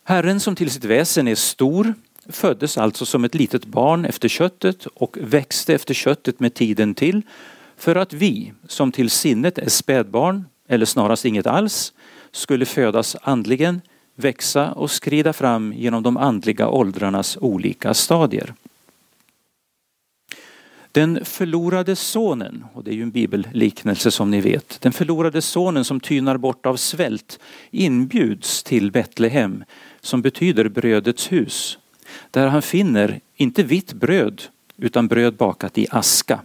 Herren 0.08 0.40
som 0.40 0.56
till 0.56 0.72
sitt 0.72 0.86
väsen 0.86 1.28
är 1.28 1.36
stor 1.36 1.94
föddes 2.30 2.78
alltså 2.78 3.06
som 3.06 3.26
ett 3.26 3.36
litet 3.36 3.66
barn 3.66 4.06
efter 4.06 4.28
köttet 4.28 4.86
och 4.86 5.18
växte 5.22 5.74
efter 5.74 5.94
köttet 5.94 6.40
med 6.40 6.54
tiden 6.54 6.94
till 6.94 7.22
för 7.78 7.96
att 7.96 8.14
vi 8.14 8.54
som 8.68 8.92
till 8.92 9.10
sinnet 9.10 9.58
är 9.58 9.70
spädbarn, 9.70 10.46
eller 10.68 10.86
snarast 10.86 11.26
inget 11.26 11.48
alls, 11.48 11.94
skulle 12.32 12.66
födas 12.66 13.16
andligen, 13.22 13.82
växa 14.16 14.72
och 14.72 14.92
skrida 14.92 15.34
fram 15.34 15.74
genom 15.74 16.04
de 16.04 16.18
andliga 16.18 16.70
åldrarnas 16.70 17.38
olika 17.42 17.94
stadier. 17.94 18.54
Den 20.92 21.26
förlorade 21.26 21.96
sonen, 21.96 22.66
och 22.74 22.84
det 22.84 22.92
är 22.92 22.96
ju 22.96 23.04
en 23.04 23.12
bibelliknelse 23.12 24.12
som 24.12 24.32
ni 24.32 24.42
vet, 24.42 24.82
den 24.82 24.92
förlorade 24.92 25.42
sonen 25.42 25.86
som 25.86 26.00
tynar 26.00 26.38
bort 26.38 26.66
av 26.66 26.76
svält 26.76 27.40
inbjuds 27.72 28.64
till 28.64 28.92
Betlehem 28.92 29.64
som 30.06 30.22
betyder 30.22 30.70
brödets 30.70 31.32
hus 31.32 31.78
där 32.32 32.48
han 32.48 32.62
finner 32.62 33.20
inte 33.36 33.64
vitt 33.64 33.94
bröd 33.94 34.42
utan 34.78 35.08
bröd 35.08 35.36
bakat 35.36 35.78
i 35.78 35.88
aska. 35.92 36.40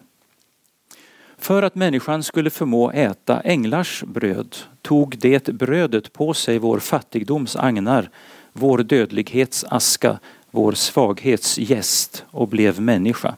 För 1.39 1.63
att 1.63 1.75
människan 1.75 2.23
skulle 2.23 2.51
förmå 2.51 2.91
äta 2.91 3.41
änglars 3.41 4.05
bröd 4.07 4.57
tog 4.83 5.19
det 5.19 5.47
brödet 5.47 6.13
på 6.13 6.35
sig 6.35 6.59
vår 6.59 6.79
fattigdoms 6.79 7.57
agnar, 7.57 8.11
vår 8.53 8.79
dödlighets 8.79 9.65
aska, 9.69 10.19
vår 10.51 10.73
svaghets 10.73 11.59
gäst 11.59 12.25
och 12.31 12.49
blev 12.49 12.81
människa. 12.81 13.35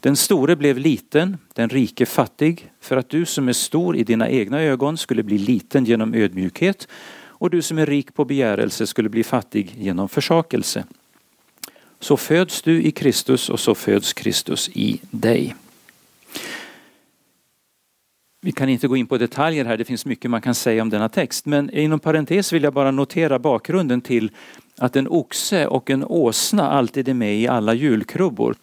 Den 0.00 0.16
store 0.16 0.56
blev 0.56 0.78
liten, 0.78 1.38
den 1.52 1.68
rike 1.68 2.06
fattig, 2.06 2.70
för 2.80 2.96
att 2.96 3.08
du 3.08 3.24
som 3.26 3.48
är 3.48 3.52
stor 3.52 3.96
i 3.96 4.04
dina 4.04 4.28
egna 4.28 4.60
ögon 4.60 4.98
skulle 4.98 5.22
bli 5.22 5.38
liten 5.38 5.84
genom 5.84 6.14
ödmjukhet 6.14 6.88
och 7.42 7.50
du 7.50 7.62
som 7.62 7.78
är 7.78 7.86
rik 7.86 8.14
på 8.14 8.24
begärelse 8.24 8.86
skulle 8.86 9.08
bli 9.08 9.24
fattig 9.24 9.74
genom 9.78 10.08
försakelse. 10.08 10.84
Så 12.00 12.16
föds 12.16 12.62
du 12.62 12.82
i 12.82 12.90
Kristus 12.90 13.48
och 13.48 13.60
så 13.60 13.74
föds 13.74 14.12
Kristus 14.12 14.68
i 14.68 15.00
dig. 15.10 15.54
Vi 18.40 18.52
kan 18.52 18.68
inte 18.68 18.88
gå 18.88 18.96
in 18.96 19.06
på 19.06 19.18
detaljer 19.18 19.64
här, 19.64 19.76
det 19.76 19.84
finns 19.84 20.06
mycket 20.06 20.30
man 20.30 20.40
kan 20.40 20.54
säga 20.54 20.82
om 20.82 20.90
denna 20.90 21.08
text. 21.08 21.46
Men 21.46 21.70
inom 21.70 22.00
parentes 22.00 22.52
vill 22.52 22.62
jag 22.62 22.72
bara 22.72 22.90
notera 22.90 23.38
bakgrunden 23.38 24.00
till 24.00 24.30
att 24.78 24.96
en 24.96 25.08
oxe 25.08 25.66
och 25.66 25.90
en 25.90 26.04
åsna 26.04 26.70
alltid 26.70 27.08
är 27.08 27.14
med 27.14 27.36
i 27.36 27.48
alla 27.48 27.74
julkrubbor. 27.74 28.54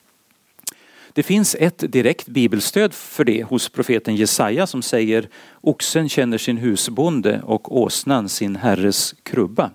Det 1.19 1.23
finns 1.23 1.55
ett 1.59 1.91
direkt 1.91 2.27
bibelstöd 2.27 2.93
för 2.93 3.23
det 3.23 3.43
hos 3.43 3.69
profeten 3.69 4.15
Jesaja 4.15 4.67
som 4.67 4.81
säger 4.81 5.29
oxen 5.61 6.09
känner 6.09 6.37
sin 6.37 6.57
husbonde 6.57 7.41
och 7.43 7.77
åsnan 7.77 8.29
sin 8.29 8.55
herres 8.55 9.15
krubba. 9.23 9.71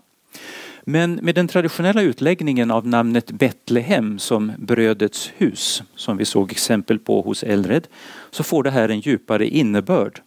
Men 0.84 1.14
med 1.14 1.34
den 1.34 1.48
traditionella 1.48 2.02
utläggningen 2.02 2.70
av 2.70 2.86
namnet 2.86 3.30
Betlehem 3.30 4.18
som 4.18 4.52
brödets 4.58 5.32
hus, 5.36 5.82
som 5.96 6.16
vi 6.16 6.24
såg 6.24 6.50
exempel 6.50 6.98
på 6.98 7.20
hos 7.20 7.42
Elred, 7.42 7.86
så 8.30 8.42
får 8.42 8.62
det 8.62 8.70
här 8.70 8.88
en 8.88 9.00
djupare 9.00 9.48
innebörd. 9.48 10.20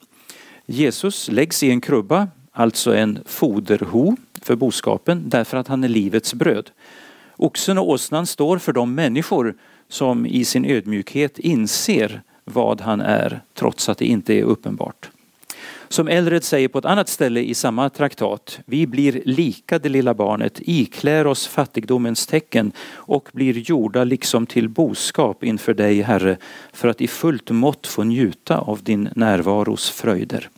Jesus 0.66 1.30
läggs 1.32 1.64
i 1.64 1.70
en 1.70 1.82
krubba, 1.82 2.28
alltså 2.52 2.96
en 2.96 3.20
foderho 3.26 4.16
för 4.42 4.56
boskapen, 4.56 5.24
därför 5.30 5.58
att 5.58 5.68
han 5.68 5.84
är 5.84 5.90
livets 5.90 6.34
bröd. 6.34 6.70
Oxen 7.36 7.78
och 7.78 7.90
åsnan 7.90 8.26
står 8.26 8.58
för 8.58 8.74
de 8.74 8.96
människor 8.96 9.56
som 9.89 10.25
i 10.25 10.46
sin 10.46 10.65
ödmjukhet 10.65 11.39
inser 11.39 12.22
vad 12.44 12.82
han 12.82 13.01
är, 13.01 13.41
trots 13.53 13.89
att 13.89 13.98
det 13.98 14.06
inte 14.06 14.34
är 14.34 14.44
uppenbart. 14.44 15.10
Som 15.89 16.08
Elred 16.08 16.44
säger 16.44 16.67
på 16.67 16.79
ett 16.79 16.86
annat 16.86 17.10
ställe 17.10 17.39
i 17.39 17.53
samma 17.53 17.89
traktat, 17.89 18.60
vi 18.65 18.88
blir 18.88 19.22
lika 19.25 19.79
det 19.79 19.89
lilla 19.89 20.13
barnet, 20.13 20.60
iklär 20.62 21.27
oss 21.27 21.48
fattigdomens 21.48 22.27
tecken 22.27 22.72
och 22.91 23.29
blir 23.34 23.53
gjorda 23.53 24.03
liksom 24.03 24.46
till 24.46 24.70
boskap 24.70 25.44
inför 25.44 25.74
dig, 25.74 26.01
Herre, 26.01 26.38
för 26.74 26.88
att 26.88 27.01
i 27.01 27.08
fullt 27.08 27.50
mått 27.50 27.88
få 27.88 28.03
njuta 28.03 28.58
av 28.58 28.84
din 28.84 29.10
närvaros 29.15 29.89
fröjder. 29.89 30.50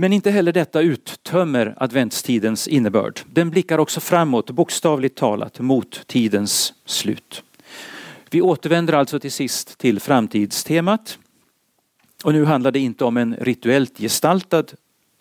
Men 0.00 0.12
inte 0.12 0.30
heller 0.30 0.52
detta 0.52 0.80
uttömmer 0.80 1.74
adventstidens 1.76 2.68
innebörd. 2.68 3.20
Den 3.26 3.50
blickar 3.50 3.78
också 3.78 4.00
framåt, 4.00 4.50
bokstavligt 4.50 5.18
talat, 5.18 5.60
mot 5.60 6.06
tidens 6.06 6.74
slut. 6.84 7.42
Vi 8.30 8.42
återvänder 8.42 8.92
alltså 8.92 9.20
till 9.20 9.32
sist 9.32 9.78
till 9.78 10.00
framtidstemat. 10.00 11.18
Och 12.24 12.32
nu 12.32 12.44
handlar 12.44 12.70
det 12.70 12.78
inte 12.78 13.04
om 13.04 13.16
en 13.16 13.36
rituellt 13.36 13.98
gestaltad 13.98 14.64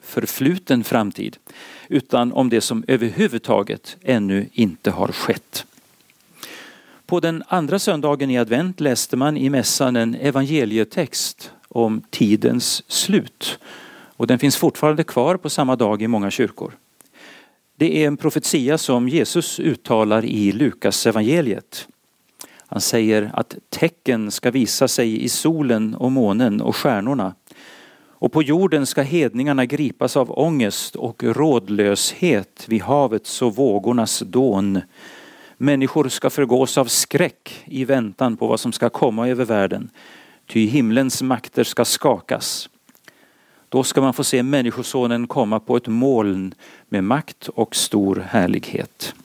förfluten 0.02 0.84
framtid 0.84 1.38
utan 1.88 2.32
om 2.34 2.50
det 2.50 2.62
som 2.62 2.84
överhuvudtaget 2.88 3.98
ännu 4.02 4.50
inte 4.54 4.92
har 4.92 5.08
skett. 5.08 5.66
På 7.06 7.20
den 7.20 7.44
andra 7.48 7.80
söndagen 7.80 8.32
i 8.32 8.38
advent 8.38 8.80
läste 8.80 9.18
man 9.18 9.38
i 9.38 9.50
mässan 9.50 9.96
en 9.96 10.16
evangelietext 10.16 11.52
om 11.68 12.02
tidens 12.10 12.92
slut. 12.92 13.60
Och 14.20 14.28
den 14.28 14.40
finns 14.40 14.58
fortfarande 14.58 15.04
kvar 15.04 15.38
på 15.38 15.50
samma 15.50 15.76
dag 15.76 16.02
i 16.02 16.08
många 16.08 16.32
kyrkor. 16.32 16.78
Det 17.78 18.04
är 18.04 18.08
en 18.08 18.18
profetia 18.18 18.78
som 18.78 19.10
Jesus 19.10 19.60
uttalar 19.60 20.26
i 20.26 20.52
Lukas 20.52 21.08
evangeliet. 21.08 21.88
Han 22.58 22.82
säger 22.82 23.32
att 23.34 23.56
tecken 23.70 24.32
ska 24.32 24.52
visa 24.52 24.88
sig 24.88 25.24
i 25.24 25.30
solen 25.30 25.96
och 25.96 26.12
månen 26.12 26.62
och 26.62 26.76
stjärnorna. 26.76 27.36
Och 28.08 28.32
på 28.32 28.44
jorden 28.44 28.86
ska 28.86 29.02
hedningarna 29.02 29.66
gripas 29.66 30.18
av 30.18 30.40
ångest 30.40 30.96
och 30.96 31.24
rådlöshet 31.24 32.66
vid 32.68 32.82
havets 32.82 33.42
och 33.42 33.56
vågornas 33.56 34.20
dån. 34.20 34.82
Människor 35.58 36.10
ska 36.10 36.30
förgås 36.30 36.78
av 36.78 36.86
skräck 36.86 37.64
i 37.66 37.86
väntan 37.86 38.38
på 38.38 38.48
vad 38.48 38.60
som 38.60 38.72
ska 38.72 38.90
komma 38.90 39.30
över 39.30 39.46
världen. 39.46 39.90
Ty 40.48 40.66
himlens 40.66 41.22
makter 41.22 41.64
ska 41.64 41.86
skakas. 41.86 42.70
Då 43.70 43.84
ska 43.84 44.02
man 44.02 44.14
få 44.14 44.24
se 44.24 44.44
Människosonen 44.44 45.28
komma 45.28 45.60
på 45.60 45.78
ett 45.78 45.88
moln 45.88 46.54
med 46.90 47.04
makt 47.04 47.48
och 47.48 47.76
stor 47.76 48.16
härlighet. 48.16 49.16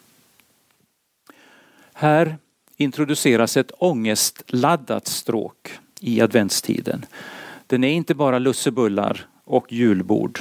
Här 1.92 2.36
introduceras 2.76 3.56
ett 3.56 3.72
ångestladdat 3.78 5.06
stråk 5.06 5.72
i 6.00 6.20
adventstiden. 6.20 7.06
Den 7.66 7.84
är 7.84 7.92
inte 7.92 8.14
bara 8.14 8.38
lussebullar 8.38 9.26
och 9.45 9.73
julbord. 9.73 10.40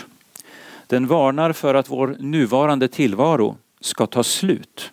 Den 0.88 1.08
varnar 1.08 1.54
för 1.54 1.76
att 1.76 1.90
vår 1.90 2.16
nuvarande 2.20 2.88
tillvaro 2.88 3.58
ska 3.80 4.08
ta 4.08 4.24
slut. 4.24 4.92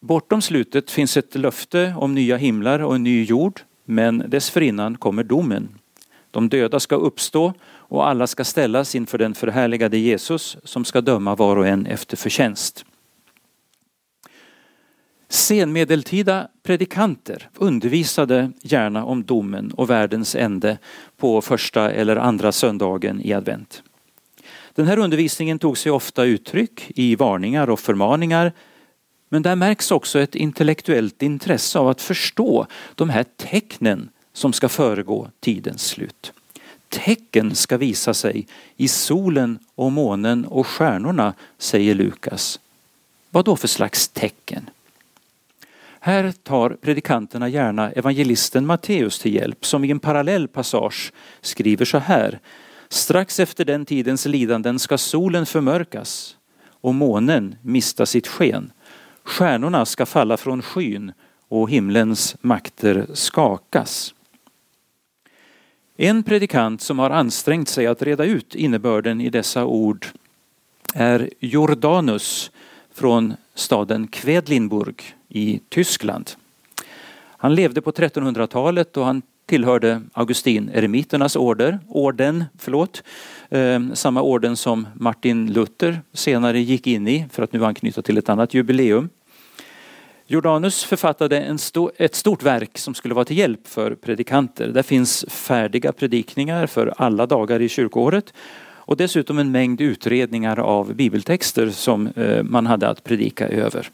Bortom 0.00 0.42
slutet 0.42 0.90
finns 0.90 1.16
ett 1.16 1.34
löfte 1.34 1.94
om 1.98 2.14
nya 2.14 2.36
himlar 2.36 2.78
och 2.78 2.94
en 2.94 3.02
ny 3.02 3.24
jord, 3.24 3.60
men 3.84 4.24
dessförinnan 4.28 4.96
kommer 4.96 5.24
domen. 5.24 5.68
De 6.34 6.48
döda 6.48 6.80
ska 6.80 6.96
uppstå 6.96 7.52
och 7.66 8.08
alla 8.08 8.26
ska 8.26 8.44
ställas 8.44 8.94
inför 8.94 9.18
den 9.18 9.34
förhärligade 9.34 9.98
Jesus 9.98 10.56
som 10.64 10.84
ska 10.84 11.00
döma 11.00 11.34
var 11.34 11.56
och 11.56 11.66
en 11.66 11.86
efter 11.86 12.16
förtjänst. 12.16 12.84
Senmedeltida 15.28 16.48
predikanter 16.62 17.48
undervisade 17.54 18.52
gärna 18.62 19.04
om 19.04 19.24
domen 19.24 19.70
och 19.70 19.90
världens 19.90 20.34
ände 20.34 20.78
på 21.16 21.40
första 21.40 21.90
eller 21.90 22.16
andra 22.16 22.52
söndagen 22.52 23.20
i 23.20 23.32
advent. 23.32 23.82
Den 24.74 24.86
här 24.86 24.98
undervisningen 24.98 25.58
tog 25.58 25.78
sig 25.78 25.92
ofta 25.92 26.24
uttryck 26.24 26.90
i 26.96 27.16
varningar 27.16 27.70
och 27.70 27.80
förmaningar 27.80 28.52
men 29.28 29.42
där 29.42 29.56
märks 29.56 29.90
också 29.90 30.18
ett 30.18 30.34
intellektuellt 30.34 31.22
intresse 31.22 31.78
av 31.78 31.88
att 31.88 32.02
förstå 32.02 32.66
de 32.94 33.10
här 33.10 33.24
tecknen 33.36 34.10
som 34.34 34.52
ska 34.52 34.68
föregå 34.68 35.30
tidens 35.40 35.86
slut. 35.86 36.32
Tecken 36.88 37.54
ska 37.54 37.76
visa 37.76 38.14
sig 38.14 38.46
i 38.76 38.88
solen 38.88 39.58
och 39.74 39.92
månen 39.92 40.44
och 40.44 40.66
stjärnorna, 40.66 41.34
säger 41.58 41.94
Lukas. 41.94 42.60
Vad 43.30 43.44
då 43.44 43.56
för 43.56 43.68
slags 43.68 44.08
tecken? 44.08 44.70
Här 46.00 46.32
tar 46.32 46.70
predikanterna 46.70 47.48
gärna 47.48 47.92
evangelisten 47.92 48.66
Matteus 48.66 49.18
till 49.18 49.34
hjälp 49.34 49.66
som 49.66 49.84
i 49.84 49.90
en 49.90 50.00
parallell 50.00 50.48
passage 50.48 51.12
skriver 51.40 51.84
så 51.84 51.98
här. 51.98 52.38
Strax 52.88 53.40
efter 53.40 53.64
den 53.64 53.84
tidens 53.86 54.26
lidanden 54.26 54.78
ska 54.78 54.98
solen 54.98 55.46
förmörkas 55.46 56.36
och 56.66 56.94
månen 56.94 57.56
mista 57.62 58.06
sitt 58.06 58.26
sken. 58.26 58.72
Stjärnorna 59.22 59.86
ska 59.86 60.06
falla 60.06 60.36
från 60.36 60.62
skyn 60.62 61.12
och 61.48 61.70
himlens 61.70 62.36
makter 62.40 63.06
skakas. 63.14 64.14
En 65.96 66.22
predikant 66.22 66.80
som 66.80 66.98
har 66.98 67.10
ansträngt 67.10 67.68
sig 67.68 67.86
att 67.86 68.02
reda 68.02 68.24
ut 68.24 68.54
innebörden 68.54 69.20
i 69.20 69.30
dessa 69.30 69.64
ord 69.64 70.06
är 70.94 71.30
Jordanus 71.40 72.50
från 72.94 73.34
staden 73.54 74.06
Kvedlinburg 74.06 75.02
i 75.28 75.60
Tyskland. 75.68 76.30
Han 77.36 77.54
levde 77.54 77.80
på 77.80 77.92
1300-talet 77.92 78.96
och 78.96 79.04
han 79.04 79.22
tillhörde 79.46 80.02
Augustin-eremiternas 80.12 81.36
order, 81.36 81.78
orden, 81.88 82.44
förlåt, 82.58 83.02
eh, 83.48 83.80
samma 83.92 84.22
orden 84.22 84.56
som 84.56 84.86
Martin 84.94 85.52
Luther 85.52 86.00
senare 86.12 86.60
gick 86.60 86.86
in 86.86 87.08
i 87.08 87.26
för 87.32 87.42
att 87.42 87.52
nu 87.52 87.64
anknyta 87.64 88.02
till 88.02 88.18
ett 88.18 88.28
annat 88.28 88.54
jubileum. 88.54 89.08
Jordanus 90.34 90.84
författade 90.84 91.40
en 91.40 91.58
sto 91.58 91.90
ett 91.96 92.14
stort 92.14 92.42
verk 92.42 92.78
som 92.78 92.94
skulle 92.94 93.14
vara 93.14 93.24
till 93.24 93.38
hjälp 93.38 93.68
för 93.68 93.94
predikanter. 93.94 94.68
Där 94.68 94.82
finns 94.82 95.24
färdiga 95.28 95.92
predikningar 95.92 96.66
för 96.66 96.94
alla 96.96 97.26
dagar 97.26 97.62
i 97.62 97.68
kyrkoåret 97.68 98.34
och 98.76 98.96
dessutom 98.96 99.38
en 99.38 99.52
mängd 99.52 99.80
utredningar 99.80 100.58
av 100.58 100.94
bibeltexter 100.94 101.70
som 101.70 102.06
eh, 102.06 102.42
man 102.42 102.66
hade 102.66 102.88
att 102.88 103.04
predika 103.04 103.48
över. 103.48 103.90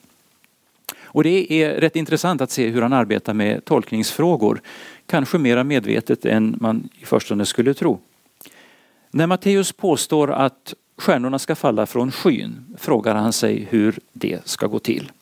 Och 1.02 1.24
det 1.24 1.52
är 1.52 1.80
rätt 1.80 1.96
intressant 1.96 2.40
att 2.40 2.50
se 2.50 2.68
hur 2.68 2.82
han 2.82 2.92
arbetar 2.92 3.34
med 3.34 3.64
tolkningsfrågor. 3.64 4.60
Kanske 5.06 5.38
mera 5.38 5.64
medvetet 5.64 6.24
än 6.24 6.56
man 6.60 6.88
i 7.00 7.04
förstone 7.04 7.46
skulle 7.46 7.74
tro. 7.74 8.00
När 9.10 9.26
Matteus 9.26 9.72
påstår 9.72 10.30
att 10.30 10.74
stjärnorna 10.96 11.38
ska 11.38 11.54
falla 11.54 11.86
från 11.86 12.10
skyn 12.10 12.76
frågar 12.78 13.14
han 13.14 13.32
sig 13.32 13.66
hur 13.70 13.98
det 14.12 14.48
ska 14.48 14.66
gå 14.66 14.78
till. 14.78 15.12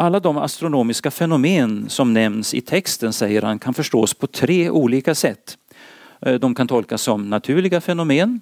Alla 0.00 0.20
de 0.20 0.36
astronomiska 0.36 1.10
fenomen 1.10 1.88
som 1.88 2.14
nämns 2.14 2.54
i 2.54 2.60
texten 2.60 3.12
säger 3.12 3.42
han 3.42 3.58
kan 3.58 3.74
förstås 3.74 4.14
på 4.14 4.26
tre 4.26 4.70
olika 4.70 5.14
sätt. 5.14 5.58
Eh, 6.20 6.34
de 6.34 6.54
kan 6.54 6.68
tolkas 6.68 7.02
som 7.02 7.30
naturliga 7.30 7.80
fenomen 7.80 8.40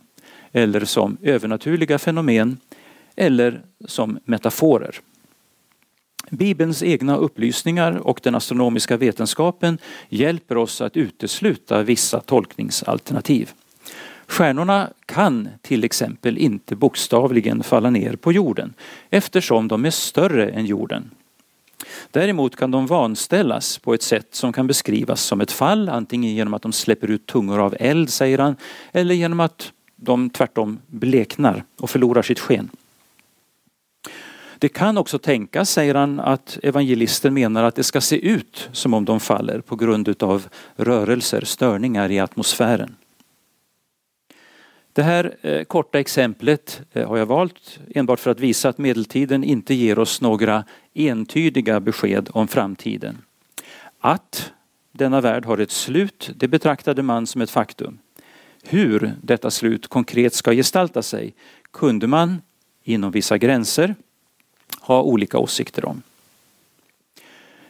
eller 0.53 0.85
som 0.85 1.17
övernaturliga 1.23 1.99
fenomen 1.99 2.57
eller 3.17 3.63
som 3.87 4.19
metaforer. 4.25 5.01
Bibelns 6.31 6.83
egna 6.83 7.17
upplysningar 7.17 7.93
och 7.93 8.21
den 8.23 8.35
astronomiska 8.35 8.97
vetenskapen 8.97 9.79
hjälper 10.09 10.57
oss 10.57 10.81
att 10.81 10.97
utesluta 10.97 11.83
vissa 11.83 12.21
tolkningsalternativ. 12.21 13.51
Stjärnorna 14.27 14.91
kan 15.07 15.49
till 15.63 15.85
exempel 15.85 16.39
inte 16.39 16.77
bokstavligen 16.77 17.63
falla 17.63 17.91
ner 17.91 18.17
på 18.17 18.33
jorden 18.33 18.75
eftersom 19.11 19.69
de 19.69 19.85
är 19.85 19.91
större 19.91 20.49
än 20.51 20.67
jorden. 20.67 21.11
Däremot 22.11 22.57
kan 22.57 22.71
de 22.71 22.87
vanställas 22.87 23.79
på 23.79 23.95
ett 23.95 24.03
sätt 24.03 24.29
som 24.31 24.53
kan 24.53 24.67
beskrivas 24.67 25.23
som 25.23 25.41
ett 25.41 25.53
fall, 25.53 25.89
antingen 25.89 26.35
genom 26.35 26.55
att 26.55 26.63
de 26.63 26.73
släpper 26.73 27.11
ut 27.11 27.27
tungor 27.27 27.61
av 27.61 27.77
eld, 27.81 28.11
säger 28.11 28.39
han, 28.39 28.57
eller 28.93 29.15
genom 29.15 29.41
att 29.41 29.73
de 29.97 30.31
tvärtom 30.31 30.79
bleknar 30.87 31.65
och 31.81 31.91
förlorar 31.91 32.23
sitt 32.23 32.41
sken. 32.41 32.71
Det 34.59 34.69
kan 34.69 34.99
också 34.99 35.19
tänkas, 35.19 35.71
säger 35.71 35.95
han, 35.95 36.21
att 36.21 36.59
evangelisten 36.63 37.35
menar 37.35 37.65
att 37.65 37.75
det 37.75 37.85
ska 37.85 38.01
se 38.01 38.29
ut 38.29 38.69
som 38.73 38.95
om 38.95 39.05
de 39.05 39.21
faller 39.21 39.61
på 39.61 39.77
grund 39.77 40.23
av 40.23 40.49
rörelser, 40.77 41.45
störningar 41.45 42.11
i 42.11 42.21
atmosfären. 42.21 42.97
Det 44.97 45.03
här 45.03 45.37
eh, 45.43 45.65
korta 45.65 45.99
exemplet 46.01 46.81
eh, 46.93 47.09
har 47.09 47.17
jag 47.17 47.27
valt 47.27 47.81
enbart 47.95 48.21
för 48.21 48.31
att 48.31 48.41
visa 48.41 48.69
att 48.69 48.79
medeltiden 48.79 49.45
inte 49.45 49.75
ger 49.75 49.99
oss 49.99 50.21
några 50.21 50.65
entydiga 50.95 51.81
besked 51.81 52.29
om 52.33 52.49
framtiden. 52.49 53.19
Att 54.01 54.53
denna 54.93 55.21
värld 55.21 55.45
har 55.45 55.59
ett 55.59 55.71
slut, 55.71 56.31
det 56.37 56.49
betraktade 56.49 57.03
man 57.03 57.27
som 57.27 57.41
ett 57.41 57.51
faktum. 57.51 57.99
Hur 58.63 59.15
detta 59.23 59.51
slut 59.51 59.89
konkret 59.89 60.35
ska 60.35 60.53
gestalta 60.53 61.03
sig 61.03 61.35
kunde 61.71 62.07
man 62.07 62.43
inom 62.83 63.11
vissa 63.11 63.39
gränser 63.39 63.95
ha 64.81 65.03
olika 65.03 65.39
åsikter 65.39 65.85
om. 65.85 66.03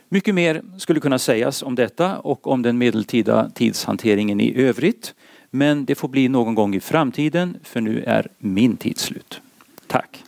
Mycket 0.09 0.35
mer 0.35 0.63
skulle 0.79 1.01
kunna 1.01 1.19
sägas 1.19 1.63
om 1.63 1.75
detta 1.75 2.19
och 2.19 2.47
om 2.47 2.63
den 2.63 2.79
medeltida 2.79 3.51
tidshanteringen 3.55 4.41
i 4.41 4.57
övrigt. 4.57 5.15
Men 5.57 5.85
det 5.85 5.95
får 5.95 6.09
bli 6.09 6.29
någon 6.29 6.55
gång 6.55 6.75
i 6.75 6.81
framtiden 6.81 7.57
för 7.63 7.81
nu 7.81 8.03
är 8.07 8.29
min 8.39 8.77
tid 8.77 8.99
slut. 8.99 9.41
Tack! 9.87 10.26